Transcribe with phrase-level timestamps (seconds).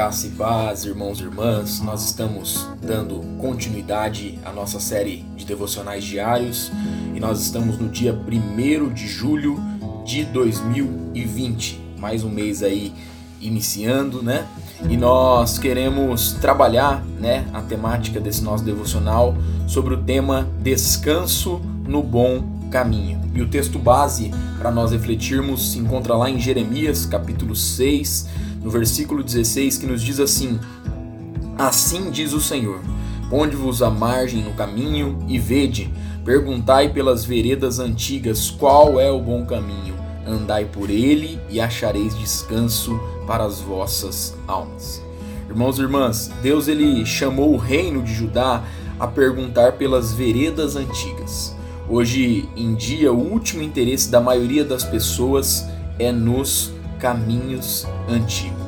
[0.00, 1.78] Graça e paz, irmãos e irmãs.
[1.82, 6.72] Nós estamos dando continuidade à nossa série de devocionais diários
[7.14, 9.60] e nós estamos no dia 1 de julho
[10.02, 11.78] de 2020.
[11.98, 12.94] Mais um mês aí
[13.40, 14.46] iniciando, né?
[14.88, 19.36] E nós queremos trabalhar, né, a temática desse nosso devocional
[19.66, 23.20] sobre o tema descanso no bom caminho.
[23.34, 28.28] E o texto base para nós refletirmos se encontra lá em Jeremias, capítulo 6,
[28.62, 30.58] no versículo 16, que nos diz assim:
[31.58, 32.80] Assim diz o Senhor:
[33.28, 35.90] Ponde-vos a margem no caminho e vede,
[36.24, 39.94] perguntai pelas veredas antigas qual é o bom caminho,
[40.30, 45.02] andai por ele e achareis descanso para as vossas almas.
[45.48, 48.62] Irmãos e irmãs, Deus ele chamou o reino de Judá
[48.98, 51.54] a perguntar pelas veredas antigas.
[51.88, 55.66] Hoje em dia, o último interesse da maioria das pessoas
[55.98, 58.60] é nos caminhos antigos.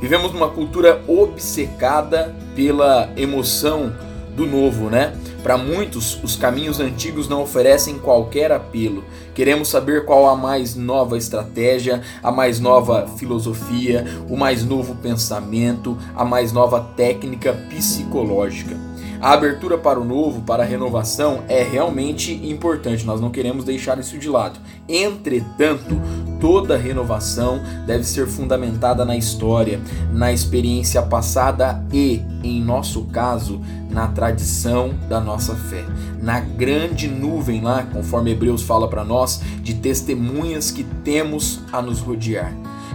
[0.00, 3.92] Vivemos numa cultura obcecada pela emoção
[4.34, 5.14] do novo, né?
[5.42, 9.02] Para muitos, os caminhos antigos não oferecem qualquer apelo.
[9.34, 15.98] Queremos saber qual a mais nova estratégia, a mais nova filosofia, o mais novo pensamento,
[16.14, 18.76] a mais nova técnica psicológica.
[19.22, 23.96] A abertura para o novo, para a renovação, é realmente importante, nós não queremos deixar
[24.00, 24.58] isso de lado.
[24.88, 26.00] Entretanto,
[26.40, 29.80] toda renovação deve ser fundamentada na história,
[30.12, 33.60] na experiência passada e, em nosso caso,
[33.92, 35.84] na tradição da nossa fé,
[36.20, 42.00] na grande nuvem lá, conforme Hebreus fala para nós, de testemunhas que temos a nos
[42.00, 42.52] rodear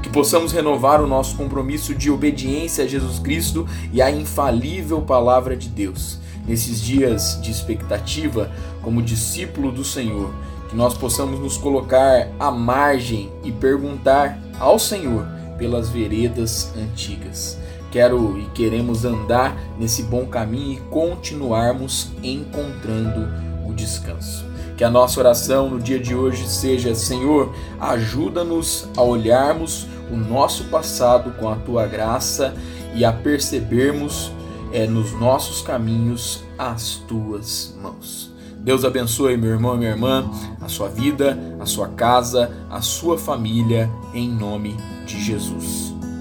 [0.08, 5.58] que possamos renovar o nosso compromisso de obediência a Jesus Cristo e à infalível palavra
[5.58, 6.20] de Deus.
[6.48, 8.50] Nesses dias de expectativa,
[8.82, 10.34] como discípulo do Senhor,
[10.70, 17.58] que nós possamos nos colocar à margem e perguntar ao Senhor pelas veredas antigas.
[17.92, 23.28] Quero e queremos andar nesse bom caminho e continuarmos encontrando
[23.66, 24.46] o descanso.
[24.76, 30.66] Que a nossa oração no dia de hoje seja: Senhor, ajuda-nos a olharmos o nosso
[30.66, 32.54] passado com a tua graça
[32.94, 34.32] e a percebermos
[34.72, 38.32] é, nos nossos caminhos as tuas mãos.
[38.60, 43.18] Deus abençoe meu irmão e minha irmã, a sua vida, a sua casa, a sua
[43.18, 44.76] família, em nome
[45.06, 45.97] de Jesus.